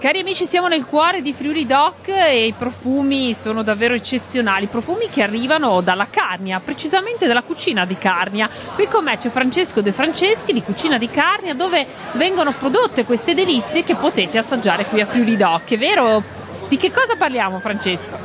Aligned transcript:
Cari 0.00 0.20
amici, 0.20 0.46
siamo 0.46 0.66
nel 0.66 0.86
cuore 0.86 1.20
di 1.20 1.34
Friuli 1.34 1.66
Doc 1.66 2.08
e 2.08 2.46
i 2.46 2.54
profumi 2.56 3.34
sono 3.34 3.62
davvero 3.62 3.92
eccezionali, 3.92 4.64
profumi 4.64 5.10
che 5.10 5.22
arrivano 5.22 5.82
dalla 5.82 6.06
Carnia, 6.08 6.58
precisamente 6.58 7.26
dalla 7.26 7.42
cucina 7.42 7.84
di 7.84 7.98
Carnia. 7.98 8.48
Qui 8.74 8.88
con 8.88 9.04
me 9.04 9.18
c'è 9.18 9.28
Francesco 9.28 9.82
De 9.82 9.92
Franceschi 9.92 10.54
di 10.54 10.62
Cucina 10.62 10.96
di 10.96 11.10
Carnia 11.10 11.52
dove 11.52 11.86
vengono 12.12 12.54
prodotte 12.54 13.04
queste 13.04 13.34
delizie 13.34 13.84
che 13.84 13.94
potete 13.94 14.38
assaggiare 14.38 14.86
qui 14.86 15.02
a 15.02 15.04
Friuli 15.04 15.36
Doc, 15.36 15.74
è 15.74 15.76
vero? 15.76 16.22
Di 16.66 16.78
che 16.78 16.90
cosa 16.90 17.16
parliamo 17.16 17.58
Francesco? 17.58 18.16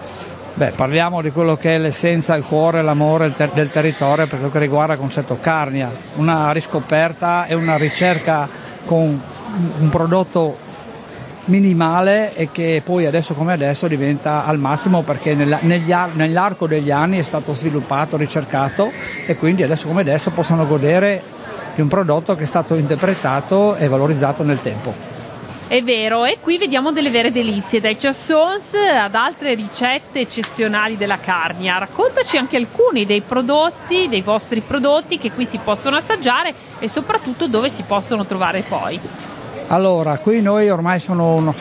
Beh, 0.53 0.71
parliamo 0.71 1.21
di 1.21 1.31
quello 1.31 1.57
che 1.57 1.75
è 1.75 1.77
l'essenza, 1.77 2.35
il 2.35 2.45
cuore, 2.45 2.83
l'amore 2.83 3.33
del 3.35 3.69
territorio 3.69 4.27
per 4.27 4.37
quello 4.37 4.49
che 4.49 4.59
riguarda 4.59 4.93
il 4.93 4.99
concetto 4.99 5.37
Carnia, 5.41 5.91
una 6.15 6.53
riscoperta 6.53 7.47
e 7.47 7.53
una 7.53 7.75
ricerca 7.75 8.47
con 8.85 9.21
un 9.79 9.89
prodotto 9.89 10.63
minimale 11.45 12.35
e 12.35 12.51
che 12.51 12.81
poi 12.83 13.05
adesso 13.05 13.33
come 13.33 13.53
adesso 13.53 13.87
diventa 13.87 14.45
al 14.45 14.57
massimo 14.57 15.01
perché 15.03 15.33
nell'arco 15.35 16.67
degli 16.67 16.91
anni 16.91 17.19
è 17.19 17.23
stato 17.23 17.53
sviluppato, 17.53 18.17
ricercato 18.17 18.91
e 19.25 19.35
quindi 19.35 19.63
adesso 19.63 19.87
come 19.87 20.01
adesso 20.01 20.31
possono 20.31 20.65
godere 20.65 21.21
di 21.75 21.81
un 21.81 21.87
prodotto 21.87 22.35
che 22.35 22.43
è 22.43 22.47
stato 22.47 22.75
interpretato 22.75 23.75
e 23.75 23.87
valorizzato 23.87 24.43
nel 24.43 24.61
tempo. 24.61 25.13
È 25.67 25.81
vero, 25.81 26.25
e 26.25 26.37
qui 26.39 26.59
vediamo 26.59 26.91
delle 26.91 27.09
vere 27.09 27.31
delizie, 27.31 27.81
dai 27.81 27.97
chassons 27.97 28.73
ad 28.75 29.15
altre 29.15 29.55
ricette 29.55 30.19
eccezionali 30.19 30.95
della 30.95 31.17
Carnia. 31.17 31.79
Raccontaci 31.79 32.37
anche 32.37 32.55
alcuni 32.55 33.07
dei 33.07 33.21
prodotti, 33.21 34.07
dei 34.07 34.21
vostri 34.21 34.61
prodotti 34.61 35.17
che 35.17 35.31
qui 35.31 35.45
si 35.45 35.57
possono 35.57 35.95
assaggiare 35.95 36.53
e 36.77 36.87
soprattutto 36.87 37.47
dove 37.47 37.71
si 37.71 37.81
possono 37.81 38.27
trovare 38.27 38.61
poi. 38.61 38.99
Allora, 39.67 40.19
qui 40.19 40.41
noi 40.41 40.69
ormai 40.69 40.99
sono, 40.99 41.51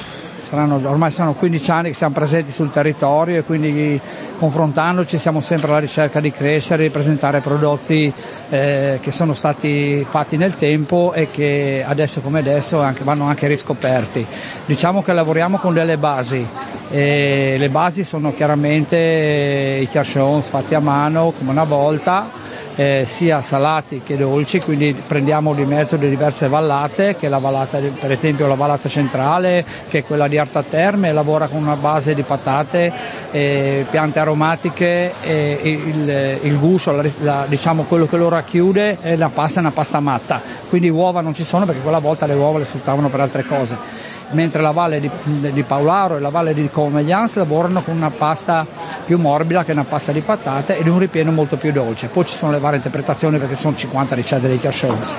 saranno, 0.47 0.79
ormai 0.85 1.11
sono 1.11 1.33
15 1.33 1.71
anni 1.71 1.89
che 1.89 1.95
siamo 1.95 2.13
presenti 2.13 2.53
sul 2.53 2.71
territorio 2.71 3.39
e 3.39 3.43
quindi 3.45 3.99
confrontandoci 4.39 5.17
siamo 5.17 5.41
sempre 5.41 5.71
alla 5.71 5.79
ricerca 5.79 6.21
di 6.21 6.31
crescere, 6.31 6.83
di 6.83 6.91
presentare 6.91 7.41
prodotti 7.41 8.13
eh, 8.51 8.99
che 9.01 9.11
sono 9.11 9.33
stati 9.33 10.05
fatti 10.07 10.37
nel 10.37 10.55
tempo 10.59 11.15
e 11.15 11.31
che 11.31 11.83
adesso 11.87 12.21
come 12.21 12.41
adesso 12.41 12.83
anche, 12.83 13.05
vanno 13.05 13.25
anche 13.25 13.47
riscoperti. 13.47 14.27
Diciamo 14.67 15.03
che 15.03 15.15
lavoriamo 15.15 15.57
con 15.57 15.73
delle 15.73 15.97
basi. 15.97 16.47
Le 16.91 17.69
basi 17.71 18.05
sono 18.05 18.35
chiaramente 18.35 19.79
i 19.81 19.89
tiarchons 19.89 20.49
fatti 20.49 20.75
a 20.75 20.81
mano 20.81 21.33
come 21.37 21.51
una 21.51 21.65
volta, 21.65 22.29
eh, 22.77 23.05
sia 23.07 23.43
salati 23.43 24.03
che 24.05 24.17
dolci, 24.17 24.61
quindi 24.61 24.95
prendiamo 25.07 25.55
di 25.55 25.65
mezzo 25.65 25.97
le 25.97 26.09
diverse 26.09 26.49
vallate, 26.49 27.17
che 27.17 27.27
è 27.27 27.29
la 27.29 27.39
vallata, 27.39 27.79
per 27.79 28.11
esempio 28.11 28.47
la 28.47 28.55
vallata 28.55 28.89
centrale, 28.89 29.65
che 29.89 29.99
è 29.99 30.05
quella 30.05 30.29
di 30.29 30.39
Arta 30.39 30.63
Terme, 30.63 31.13
lavora 31.13 31.47
con 31.47 31.63
una 31.63 31.77
base 31.77 32.15
di 32.15 32.23
patate, 32.23 32.93
eh, 33.31 33.87
piante 33.91 34.19
aromatiche, 34.19 35.13
e 35.21 35.59
il, 35.63 36.39
il 36.43 36.59
guscio, 36.59 36.93
la, 36.93 37.05
la, 37.21 37.45
diciamo 37.49 37.85
quello 37.85 38.07
che 38.07 38.17
lo 38.17 38.29
racchiude, 38.29 38.99
è 39.01 39.17
la 39.17 39.31
pasta, 39.33 39.59
è 39.59 39.63
una 39.63 39.71
pasta 39.71 40.01
matta, 40.01 40.41
quindi 40.69 40.89
uova 40.89 41.21
non 41.21 41.35
ci 41.35 41.45
sono 41.45 41.65
perché 41.65 41.81
quella 41.81 41.99
volta 41.99 42.27
le 42.27 42.35
uova 42.35 42.59
le 42.59 42.65
sfruttavano 42.65 43.09
per 43.09 43.21
altre 43.21 43.45
cose. 43.45 44.13
Mentre 44.31 44.63
la 44.63 44.71
valle 44.71 45.01
di, 45.01 45.11
di 45.23 45.63
Paolaro 45.63 46.17
e 46.17 46.21
la 46.21 46.31
valle 46.31 46.55
di 46.55 46.69
Comeglians 46.69 47.37
lavorano 47.37 47.83
con 47.83 47.95
una 47.95 48.11
pasta 48.11 48.67
più 49.05 49.19
morbida 49.19 49.65
che 49.65 49.73
una 49.73 49.85
pasta 49.85 50.13
di 50.13 50.21
patate 50.21 50.79
ed 50.79 50.87
un 50.87 50.99
ripieno 50.99 51.31
molto 51.31 51.57
più 51.57 51.73
dolce. 51.73 52.09
Poi 52.09 52.25
ci 52.25 52.35
sono 52.35 52.53
le 52.53 52.59
varie 52.59 52.77
interpretazioni 52.77 53.39
perché 53.39 53.57
sono 53.57 53.77
50 53.77 54.15
ricette 54.15 54.49
dei 54.49 54.59
Kershaws. 54.59 55.15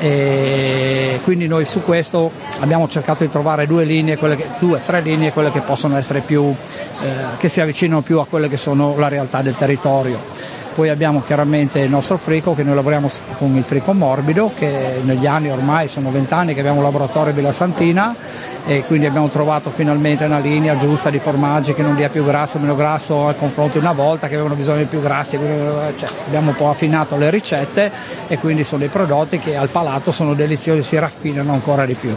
E 0.00 1.20
quindi 1.24 1.48
noi 1.48 1.64
su 1.64 1.82
questo 1.82 2.30
abbiamo 2.60 2.88
cercato 2.88 3.24
di 3.24 3.30
trovare 3.30 3.66
due 3.66 3.84
linee, 3.84 4.16
che, 4.16 4.46
due, 4.58 4.80
tre 4.84 5.00
linee, 5.00 5.32
quelle 5.32 5.50
che 5.50 5.60
possono 5.60 5.96
essere 5.96 6.20
più, 6.20 6.44
eh, 6.44 7.06
che 7.38 7.48
si 7.48 7.60
avvicinano 7.60 8.00
più 8.02 8.18
a 8.20 8.26
quelle 8.26 8.48
che 8.48 8.56
sono 8.56 8.94
la 8.96 9.08
realtà 9.08 9.42
del 9.42 9.56
territorio. 9.56 10.18
Poi 10.74 10.90
abbiamo 10.90 11.22
chiaramente 11.26 11.80
il 11.80 11.90
nostro 11.90 12.18
frico 12.18 12.54
che 12.54 12.62
noi 12.62 12.76
lavoriamo 12.76 13.10
con 13.36 13.56
il 13.56 13.64
frico 13.64 13.92
morbido 13.92 14.52
che 14.56 15.00
negli 15.02 15.26
anni 15.26 15.50
ormai 15.50 15.88
sono 15.88 16.12
vent'anni 16.12 16.54
che 16.54 16.60
abbiamo 16.60 16.78
un 16.78 16.84
laboratorio 16.84 17.32
a 17.32 17.34
Villa 17.34 17.50
Santina 17.50 18.14
e 18.68 18.84
quindi 18.84 19.06
abbiamo 19.06 19.30
trovato 19.30 19.70
finalmente 19.70 20.26
una 20.26 20.40
linea 20.40 20.76
giusta 20.76 21.08
di 21.08 21.18
formaggi 21.18 21.72
che 21.72 21.80
non 21.80 21.96
dia 21.96 22.10
più 22.10 22.22
grasso, 22.22 22.58
meno 22.58 22.76
grasso 22.76 23.26
al 23.26 23.38
confronto 23.38 23.78
di 23.78 23.84
una 23.84 23.94
volta 23.94 24.28
che 24.28 24.34
avevano 24.34 24.56
bisogno 24.56 24.80
di 24.80 24.84
più 24.84 25.00
grassi, 25.00 25.38
cioè, 25.96 26.08
abbiamo 26.26 26.50
un 26.50 26.54
po' 26.54 26.68
affinato 26.68 27.16
le 27.16 27.30
ricette 27.30 27.90
e 28.28 28.36
quindi 28.36 28.64
sono 28.64 28.80
dei 28.80 28.90
prodotti 28.90 29.38
che 29.38 29.56
al 29.56 29.70
palato 29.70 30.12
sono 30.12 30.34
deliziosi, 30.34 30.82
si 30.82 30.98
raffinano 30.98 31.50
ancora 31.54 31.86
di 31.86 31.94
più. 31.94 32.14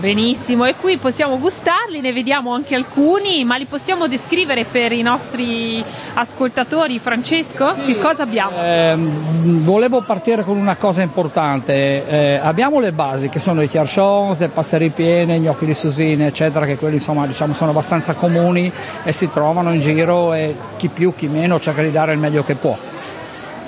Benissimo, 0.00 0.64
e 0.64 0.76
qui 0.76 0.96
possiamo 0.96 1.38
gustarli, 1.38 2.00
ne 2.00 2.14
vediamo 2.14 2.54
anche 2.54 2.74
alcuni, 2.74 3.44
ma 3.44 3.56
li 3.56 3.66
possiamo 3.66 4.08
descrivere 4.08 4.64
per 4.64 4.92
i 4.92 5.02
nostri 5.02 5.84
ascoltatori, 6.14 6.98
Francesco? 6.98 7.74
Sì, 7.74 7.92
che 7.92 7.98
cosa 7.98 8.22
abbiamo? 8.22 8.56
Eh, 8.62 8.96
volevo 8.96 10.00
partire 10.00 10.42
con 10.42 10.56
una 10.56 10.76
cosa 10.76 11.02
importante, 11.02 12.08
eh, 12.08 12.40
abbiamo 12.42 12.80
le 12.80 12.92
basi 12.92 13.28
che 13.28 13.40
sono 13.40 13.60
i 13.60 13.68
tiarchons, 13.68 14.38
le 14.38 14.48
paste 14.48 14.78
ripiene, 14.78 15.38
gli 15.38 15.46
occhi 15.46 15.66
di 15.66 15.74
susine, 15.74 16.28
eccetera, 16.28 16.64
che 16.64 16.78
quelli 16.78 16.94
insomma 16.94 17.26
diciamo, 17.26 17.52
sono 17.52 17.72
abbastanza 17.72 18.14
comuni 18.14 18.72
e 19.04 19.12
si 19.12 19.28
trovano 19.28 19.70
in 19.70 19.80
giro 19.80 20.32
e 20.32 20.56
chi 20.78 20.88
più 20.88 21.14
chi 21.14 21.26
meno 21.26 21.60
cerca 21.60 21.82
di 21.82 21.92
dare 21.92 22.12
il 22.12 22.18
meglio 22.18 22.42
che 22.42 22.54
può. 22.54 22.89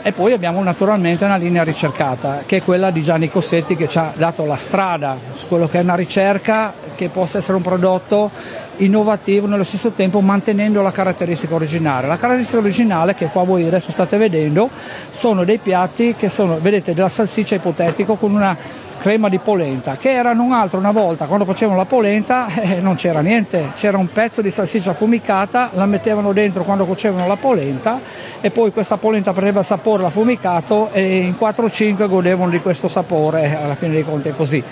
E 0.04 0.10
poi 0.10 0.32
abbiamo 0.32 0.60
naturalmente 0.64 1.24
una 1.24 1.36
linea 1.36 1.62
ricercata, 1.62 2.42
che 2.44 2.56
è 2.56 2.62
quella 2.62 2.90
di 2.90 3.02
Gianni 3.02 3.30
Cossetti 3.30 3.76
che 3.76 3.86
ci 3.86 3.98
ha 3.98 4.12
dato 4.16 4.44
la 4.44 4.56
strada 4.56 5.16
su 5.32 5.46
quello 5.46 5.68
che 5.68 5.78
è 5.78 5.82
una 5.82 5.94
ricerca 5.94 6.72
che 6.96 7.08
possa 7.08 7.38
essere 7.38 7.56
un 7.56 7.62
prodotto 7.62 8.28
innovativo 8.78 9.46
nello 9.46 9.62
stesso 9.62 9.90
tempo 9.90 10.20
mantenendo 10.20 10.82
la 10.82 10.90
caratteristica 10.90 11.54
originale. 11.54 12.08
La 12.08 12.16
caratteristica 12.16 12.58
originale 12.58 13.14
che 13.14 13.26
qua 13.26 13.44
voi 13.44 13.64
adesso 13.64 13.92
state 13.92 14.16
vedendo 14.16 14.68
sono 15.10 15.44
dei 15.44 15.58
piatti 15.58 16.16
che 16.18 16.28
sono, 16.28 16.58
vedete, 16.60 16.94
della 16.94 17.08
salsiccia 17.08 17.54
ipotetico 17.54 18.16
con 18.16 18.34
una 18.34 18.56
crema 19.02 19.28
di 19.28 19.38
polenta, 19.38 19.96
che 19.96 20.12
era 20.12 20.32
non 20.32 20.52
altro 20.52 20.78
una 20.78 20.92
volta 20.92 21.26
quando 21.26 21.44
facevano 21.44 21.76
la 21.76 21.86
polenta 21.86 22.46
eh, 22.54 22.80
non 22.80 22.94
c'era 22.94 23.20
niente, 23.20 23.72
c'era 23.74 23.98
un 23.98 24.06
pezzo 24.12 24.40
di 24.40 24.50
salsiccia 24.50 24.92
affumicata, 24.92 25.70
la 25.74 25.86
mettevano 25.86 26.32
dentro 26.32 26.62
quando 26.62 26.84
cuocevano 26.84 27.26
la 27.26 27.34
polenta 27.34 28.00
e 28.40 28.50
poi 28.52 28.70
questa 28.70 28.98
polenta 28.98 29.32
prendeva 29.32 29.64
sapore 29.64 30.04
l'affumicato 30.04 30.90
e 30.92 31.16
in 31.16 31.34
4-5 31.38 32.08
godevano 32.08 32.48
di 32.48 32.60
questo 32.60 32.86
sapore, 32.86 33.58
alla 33.60 33.74
fine 33.74 33.94
dei 33.94 34.04
conti 34.04 34.28
è 34.28 34.36
così. 34.36 34.62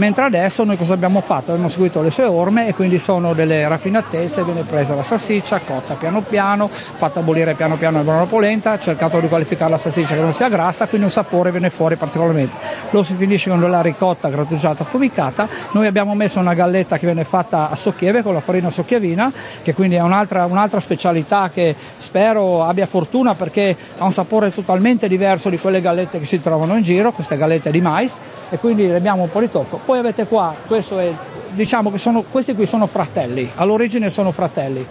Mentre 0.00 0.24
adesso 0.24 0.64
noi 0.64 0.78
cosa 0.78 0.94
abbiamo 0.94 1.20
fatto? 1.20 1.50
Abbiamo 1.50 1.68
seguito 1.68 2.00
le 2.00 2.08
sue 2.08 2.24
orme 2.24 2.66
e 2.66 2.72
quindi 2.72 2.98
sono 2.98 3.34
delle 3.34 3.68
raffinatezze, 3.68 4.42
viene 4.44 4.62
presa 4.62 4.94
la 4.94 5.02
salsiccia, 5.02 5.60
cotta 5.60 5.92
piano 5.92 6.22
piano, 6.22 6.68
fatta 6.68 7.20
bollire 7.20 7.52
piano 7.52 7.76
piano 7.76 8.02
nella 8.02 8.24
polenta, 8.24 8.78
cercato 8.78 9.20
di 9.20 9.28
qualificare 9.28 9.72
la 9.72 9.76
salsiccia 9.76 10.14
che 10.14 10.22
non 10.22 10.32
sia 10.32 10.48
grassa, 10.48 10.86
quindi 10.86 11.08
un 11.08 11.12
sapore 11.12 11.50
viene 11.50 11.68
fuori 11.68 11.96
particolarmente. 11.96 12.56
Lo 12.88 13.02
si 13.02 13.14
finisce 13.14 13.50
con 13.50 13.60
della 13.60 13.82
ricotta 13.82 14.30
grattugiata 14.30 14.84
affumicata, 14.84 15.46
noi 15.72 15.86
abbiamo 15.86 16.14
messo 16.14 16.40
una 16.40 16.54
galletta 16.54 16.96
che 16.96 17.04
viene 17.04 17.24
fatta 17.24 17.68
a 17.68 17.76
socchieve 17.76 18.22
con 18.22 18.32
la 18.32 18.40
farina 18.40 18.70
socchievina, 18.70 19.30
che 19.62 19.74
quindi 19.74 19.96
è 19.96 20.00
un'altra, 20.00 20.46
un'altra 20.46 20.80
specialità 20.80 21.50
che 21.52 21.76
spero 21.98 22.64
abbia 22.64 22.86
fortuna 22.86 23.34
perché 23.34 23.76
ha 23.98 24.04
un 24.06 24.12
sapore 24.12 24.50
totalmente 24.50 25.08
diverso 25.08 25.50
di 25.50 25.58
quelle 25.58 25.82
gallette 25.82 26.18
che 26.18 26.24
si 26.24 26.40
trovano 26.40 26.74
in 26.74 26.82
giro, 26.82 27.12
queste 27.12 27.36
gallette 27.36 27.70
di 27.70 27.82
mais 27.82 28.16
e 28.48 28.56
quindi 28.56 28.86
le 28.86 28.96
abbiamo 28.96 29.24
un 29.24 29.30
po' 29.30 29.40
di 29.40 29.50
tocco. 29.50 29.78
Poi 29.90 29.98
avete 29.98 30.24
qua, 30.24 30.54
è, 30.68 31.12
diciamo 31.48 31.90
che 31.90 31.98
sono, 31.98 32.22
questi 32.22 32.54
qui 32.54 32.64
sono 32.64 32.86
fratelli, 32.86 33.50
all'origine 33.56 34.08
sono 34.08 34.30
fratelli. 34.30 34.86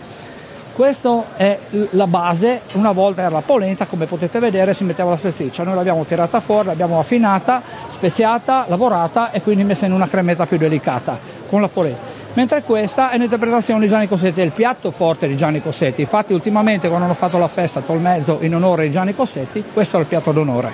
Questa 0.73 1.23
è 1.37 1.57
la 1.91 2.05
base, 2.05 2.63
una 2.73 2.91
volta 2.91 3.21
era 3.21 3.29
la 3.29 3.39
polenta, 3.39 3.85
come 3.85 4.07
potete 4.07 4.39
vedere 4.39 4.73
si 4.73 4.83
metteva 4.83 5.11
la 5.11 5.15
salsiccia, 5.15 5.63
noi 5.63 5.75
l'abbiamo 5.75 6.03
tirata 6.03 6.41
fuori, 6.41 6.67
l'abbiamo 6.67 6.99
affinata, 6.99 7.61
speziata, 7.87 8.65
lavorata 8.67 9.31
e 9.31 9.41
quindi 9.41 9.63
messa 9.63 9.85
in 9.85 9.93
una 9.93 10.09
cremetta 10.09 10.45
più 10.45 10.57
delicata 10.57 11.17
con 11.47 11.61
la 11.61 11.69
polenta 11.69 12.17
mentre 12.33 12.61
questa 12.63 13.09
è 13.09 13.15
un'interpretazione 13.15 13.79
di 13.79 13.87
Gianni 13.87 14.09
Cossetti, 14.09 14.41
è 14.41 14.43
il 14.43 14.51
piatto 14.51 14.91
forte 14.91 15.29
di 15.29 15.37
Gianni 15.37 15.61
Cossetti. 15.61 16.01
Infatti 16.01 16.33
ultimamente 16.33 16.89
quando 16.89 17.05
hanno 17.05 17.15
fatto 17.15 17.37
la 17.37 17.47
festa 17.47 17.79
a 17.79 17.83
Tolmezzo 17.83 18.39
in 18.41 18.53
onore 18.53 18.83
di 18.83 18.91
Gianni 18.91 19.15
Cossetti, 19.15 19.63
questo 19.71 19.95
è 19.95 20.01
il 20.01 20.07
piatto 20.07 20.33
d'onore. 20.33 20.71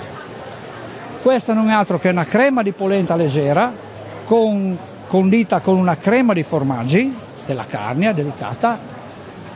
Questa 1.22 1.54
non 1.54 1.70
è 1.70 1.74
altro 1.74 2.00
che 2.00 2.10
una 2.10 2.26
crema 2.26 2.64
di 2.64 2.72
polenta 2.72 3.16
leggera 3.16 3.94
con, 4.25 4.77
condita 5.07 5.60
con 5.60 5.77
una 5.77 5.98
crema 5.98 6.33
di 6.33 6.44
formaggi 6.44 7.16
della 7.45 7.66
carne 7.66 8.13
delicata. 8.13 8.94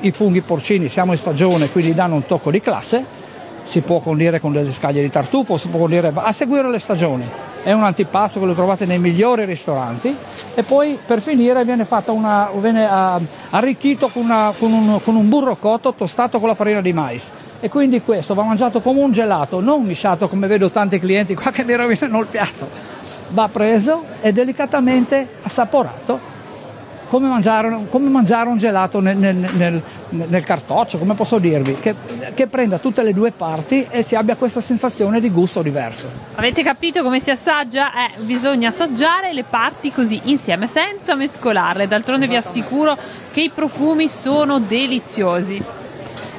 I 0.01 0.11
funghi 0.11 0.41
porcini 0.41 0.87
siamo 0.87 1.11
in 1.11 1.17
stagione, 1.17 1.69
quindi 1.69 1.93
danno 1.93 2.15
un 2.15 2.25
tocco 2.25 2.51
di 2.51 2.61
classe. 2.61 3.17
Si 3.61 3.81
può 3.81 3.99
condire 3.99 4.39
con 4.39 4.53
delle 4.53 4.71
scaglie 4.71 5.01
di 5.01 5.09
tartufo, 5.09 5.57
si 5.57 5.67
può 5.67 5.79
condire 5.79 6.11
a 6.13 6.31
seguire 6.31 6.69
le 6.69 6.79
stagioni 6.79 7.25
è 7.63 7.71
un 7.73 7.83
antipasto 7.83 8.39
che 8.39 8.45
lo 8.45 8.53
trovate 8.53 8.85
nei 8.85 8.99
migliori 8.99 9.45
ristoranti 9.45 10.15
e 10.55 10.63
poi 10.63 10.97
per 11.05 11.21
finire 11.21 11.63
viene, 11.65 11.85
una, 12.07 12.49
viene 12.55 12.85
uh, 12.85 13.25
arricchito 13.49 14.07
con, 14.07 14.23
una, 14.23 14.53
con, 14.57 14.71
un, 14.71 14.99
con, 15.03 15.15
un, 15.15 15.27
burro 15.27 15.57
cotto 15.57 15.93
tostato 15.93 16.39
con 16.39 16.47
la 16.47 16.55
farina 16.55 16.81
di 16.81 16.93
mais 16.93 17.31
e 17.59 17.69
quindi 17.69 18.01
questo 18.01 18.33
va 18.33 18.43
mangiato 18.43 18.79
come 18.79 19.01
un 19.01 19.11
gelato, 19.11 19.59
non 19.59 19.83
misciato 19.83 20.29
come 20.29 20.47
vedo 20.47 20.69
tanti 20.69 20.99
clienti 20.99 21.35
qua 21.35 21.51
che 21.51 21.63
mi 21.65 21.75
rovinano 21.75 22.19
il 22.21 22.27
piatto, 22.27 22.97
va 23.29 23.47
preso 23.47 24.03
e 24.21 24.31
delicatamente 24.31 25.27
assaporato 25.43 26.37
come 27.09 27.27
mangiare, 27.27 27.85
come 27.89 28.07
mangiare 28.07 28.49
un 28.49 28.57
gelato 28.57 28.99
nel, 28.99 29.17
nel, 29.17 29.35
nel, 29.35 29.81
nel, 30.09 30.43
cartoccio, 30.43 30.99
come 30.99 31.15
posso 31.15 31.39
dirvi, 31.39 31.75
che, 31.79 31.95
che 32.35 32.45
prenda 32.45 32.77
tutte 32.77 33.01
le 33.01 33.13
due 33.13 33.31
parti 33.31 33.85
e 33.89 34.03
si 34.03 34.15
abbia 34.15 34.35
questa 34.35 34.61
sensazione 34.61 35.19
di 35.19 35.31
gusto 35.31 35.63
diverso. 35.63 36.07
Avete 36.35 36.61
capito 36.61 37.01
come 37.01 37.19
si 37.19 37.31
assaggia? 37.31 37.91
Eh, 37.93 38.21
bisogna 38.21 38.69
assaggiare 38.69 39.33
le 39.33 39.43
parti 39.43 39.91
così 39.91 40.21
insieme, 40.25 40.67
senza 40.67 41.15
mescolarle. 41.15 41.87
D'altronde 41.87 42.27
vi 42.27 42.35
assicuro 42.35 42.95
che 43.31 43.41
i 43.41 43.49
profumi 43.49 44.07
sono 44.07 44.59
deliziosi. 44.59 45.78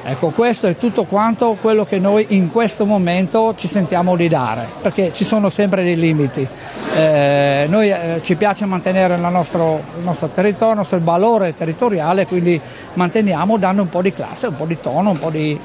Ecco, 0.03 0.29
questo 0.29 0.65
è 0.65 0.77
tutto 0.77 1.03
quanto 1.03 1.55
quello 1.61 1.85
che 1.85 1.99
noi 1.99 2.25
in 2.29 2.49
questo 2.49 2.85
momento 2.85 3.53
ci 3.55 3.67
sentiamo 3.67 4.15
di 4.15 4.27
dare, 4.27 4.67
perché 4.81 5.13
ci 5.13 5.23
sono 5.23 5.49
sempre 5.49 5.83
dei 5.83 5.95
limiti. 5.95 6.47
Eh, 6.95 7.65
noi 7.69 7.91
eh, 7.91 8.19
ci 8.23 8.35
piace 8.35 8.65
mantenere 8.65 9.15
nostro, 9.17 9.83
il 9.97 10.03
nostro, 10.03 10.29
territorio, 10.29 10.71
il 10.71 10.77
nostro 10.77 10.99
valore 11.03 11.53
territoriale, 11.53 12.25
quindi 12.25 12.59
manteniamo 12.93 13.57
dando 13.57 13.83
un 13.83 13.89
po' 13.89 14.01
di 14.01 14.11
classe, 14.11 14.47
un 14.47 14.57
po' 14.57 14.65
di 14.65 14.79
tono, 14.79 15.11
un 15.11 15.19
po' 15.19 15.29
di, 15.29 15.57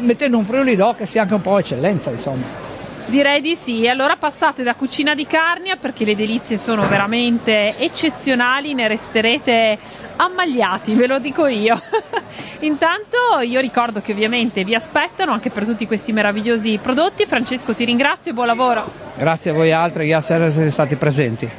mettendo 0.00 0.38
un 0.38 0.44
friuli 0.44 0.74
d'o 0.74 0.94
che 0.96 1.04
sia 1.04 1.22
anche 1.22 1.34
un 1.34 1.42
po' 1.42 1.58
eccellenza, 1.58 2.10
insomma. 2.10 2.70
Direi 3.04 3.42
di 3.42 3.56
sì, 3.56 3.86
allora 3.88 4.16
passate 4.16 4.62
da 4.62 4.74
Cucina 4.74 5.14
di 5.14 5.26
Carnia 5.26 5.76
perché 5.76 6.06
le 6.06 6.16
delizie 6.16 6.56
sono 6.56 6.88
veramente 6.88 7.76
eccezionali, 7.76 8.72
ne 8.72 8.88
resterete 8.88 9.78
ammagliati, 10.16 10.94
ve 10.94 11.06
lo 11.06 11.18
dico 11.18 11.46
io. 11.46 11.78
Intanto 12.62 13.40
io 13.44 13.60
ricordo 13.60 14.00
che 14.00 14.12
ovviamente 14.12 14.62
vi 14.62 14.74
aspettano 14.74 15.32
anche 15.32 15.50
per 15.50 15.64
tutti 15.64 15.86
questi 15.86 16.12
meravigliosi 16.12 16.78
prodotti. 16.80 17.26
Francesco 17.26 17.74
ti 17.74 17.84
ringrazio 17.84 18.30
e 18.30 18.34
buon 18.34 18.46
lavoro. 18.46 18.88
Grazie 19.16 19.50
a 19.50 19.54
voi 19.54 19.72
altri, 19.72 20.06
grazie 20.06 20.36
per 20.36 20.46
essere 20.46 20.70
stati 20.70 20.94
presenti. 20.94 21.50